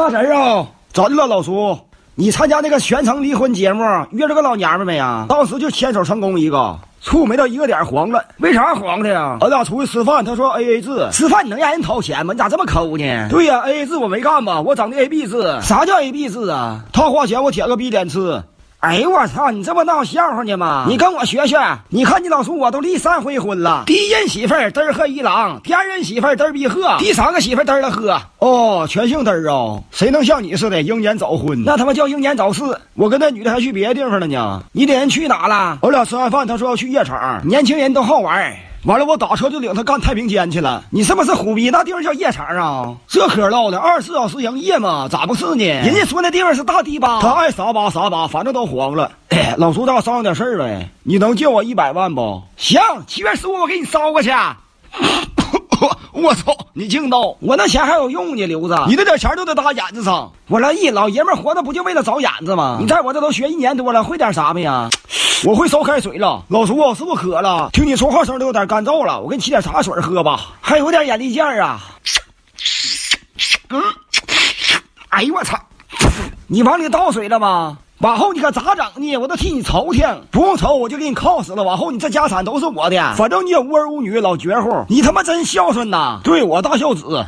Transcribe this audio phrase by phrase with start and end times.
[0.00, 1.78] 大侄儿啊，咋的了，老叔？
[2.14, 5.26] 你参加那个全程离婚节目，约着个老娘们没呀？
[5.28, 8.24] 当时就牵手成功一个，处没到一个点黄了。
[8.38, 9.36] 为啥黄的呀？
[9.42, 12.32] 俺俩出去吃饭，他说 A A 制，吃饭你能让人掏钱吗？
[12.32, 13.28] 你咋这么抠呢？
[13.28, 14.58] 对呀，A A 制我没干吧？
[14.62, 15.60] 我整的 A B 制。
[15.60, 16.80] 啥叫 A B 制啊？
[16.94, 18.42] 他花钱，我舔个逼脸吃。
[18.80, 19.50] 哎呦我操！
[19.50, 20.86] 你这不闹笑话呢吗？
[20.88, 21.58] 你跟我学学。
[21.90, 23.82] 你看你老叔我都离三回婚了。
[23.84, 28.18] 第一任媳妇儿嘚儿喝一郎，第二任媳妇儿嘚儿逼喝，第三个媳妇儿嘚儿了喝。
[28.38, 29.78] 哦，全姓嘚儿啊！
[29.90, 31.62] 谁能像你似的英年早婚？
[31.62, 32.62] 那他妈叫英年早逝。
[32.94, 34.62] 我跟那女的还去别的地方了呢。
[34.72, 35.76] 你领人去哪了？
[35.82, 37.46] 我俩吃完饭，他说要去夜场。
[37.46, 38.56] 年轻人都好玩。
[38.84, 40.82] 完了，我打车就领他干太平间去了。
[40.90, 41.68] 你是不是虎逼？
[41.68, 42.94] 那地方叫夜场啊？
[43.06, 45.06] 这嗑唠的，二十四小时营业嘛？
[45.06, 45.64] 咋不是呢？
[45.64, 47.18] 人家说那地方是大迪吧？
[47.20, 49.12] 他爱啥吧啥吧，反正都黄了。
[49.28, 50.88] 哎， 老叔，咱俩商量点事儿呗。
[51.02, 52.42] 你能借我一百万不？
[52.56, 54.30] 行，七月十五我给你捎过去。
[56.12, 57.36] 我操，你净闹！
[57.40, 58.76] 我那钱还有用呢，刘子。
[58.88, 60.30] 你那点钱都得搭眼子上。
[60.48, 62.78] 我乐意，老爷们活着不就为了找眼子吗？
[62.80, 64.88] 你在我这都学一年多了，会点啥没呀？
[65.44, 67.70] 我会烧开水了，老叔，是不是渴了？
[67.72, 70.48] 听你说话声都有点干燥了，我给你沏点茶水喝吧。
[70.60, 71.80] 还有点眼力见儿啊。
[73.70, 73.80] 嗯，
[75.08, 75.58] 哎呦我操！
[76.46, 77.78] 你往里倒水了吗？
[78.00, 79.16] 往后你可咋整呢？
[79.16, 81.62] 我都替你愁挺，不用愁，我就给你靠死了。
[81.62, 84.84] 往后你这家产都是我的，反正你也无儿无女，老绝户。
[84.88, 86.20] 你他妈真孝顺呐！
[86.22, 87.24] 对我大孝子。